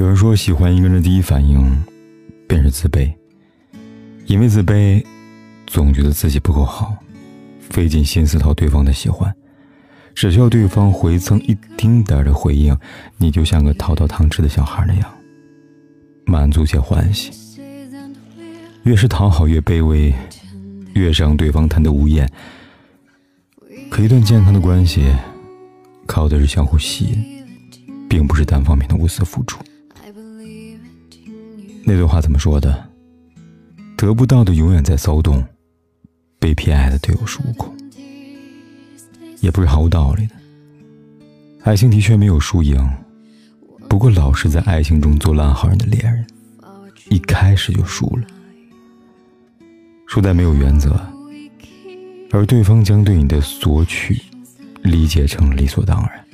[0.00, 1.60] 有人说，喜欢一个人的第一反应
[2.48, 3.12] 便是自卑，
[4.24, 5.04] 因为自卑，
[5.66, 6.96] 总觉得自己不够好，
[7.68, 9.30] 费尽心思讨对方的喜欢。
[10.14, 12.74] 只需要对方回赠一丁点的回应，
[13.18, 15.10] 你就像个讨到糖吃的小孩那样，
[16.24, 17.30] 满足且欢喜。
[18.84, 20.14] 越是讨好越卑微，
[20.94, 22.26] 越是让对方贪得无厌。
[23.90, 25.14] 可一段健康的关系，
[26.06, 27.44] 靠的是相互吸引，
[28.08, 29.62] 并不是单方面的无私付出。
[31.90, 32.88] 那段话怎么说的？
[33.96, 35.44] 得不到的永远在骚动，
[36.38, 37.76] 被偏爱的队友是无恐。
[39.40, 40.34] 也不是毫无道理的。
[41.64, 42.88] 爱情的确没有输赢，
[43.88, 46.24] 不过老是在爱情中做烂好人的恋人，
[47.08, 48.24] 一开始就输了。
[50.06, 50.94] 输在没有原则，
[52.30, 54.22] 而对方将对你的索取
[54.82, 56.24] 理解成理所当然。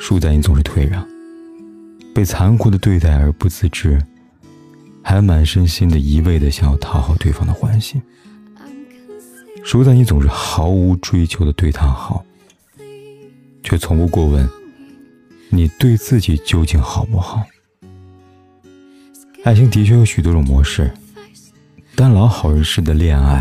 [0.00, 1.06] 输在你总是退让，
[2.12, 4.02] 被残酷的对待而不自知，
[5.08, 8.02] 还满身心的一味的想要讨好对方的欢心。
[9.62, 12.24] 输在你总是毫无追求的对他好，
[13.62, 14.48] 却从不过问
[15.48, 17.40] 你对自己究竟好不好。
[19.44, 20.92] 爱情的确有许多种模式，
[21.94, 23.40] 但老好人式的恋爱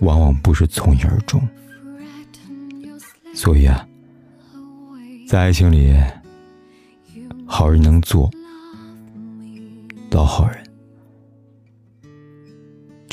[0.00, 1.40] 往往不是从一而终。
[3.34, 3.88] 所以啊，
[5.26, 5.96] 在爱情里，
[7.46, 8.30] 好人能做，
[10.10, 10.58] 老好人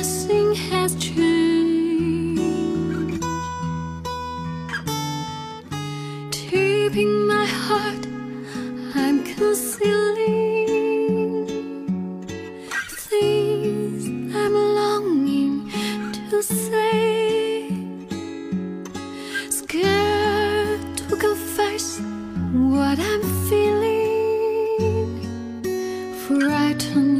[0.00, 2.40] nothing has changed.
[6.30, 8.04] Deep in my heart,
[8.94, 10.66] I'm concealing.
[13.10, 14.00] Things
[14.34, 15.70] I'm longing
[16.30, 17.68] to say
[19.50, 22.00] Scared to confess
[22.52, 25.10] what I'm feeling
[26.24, 27.19] Frighten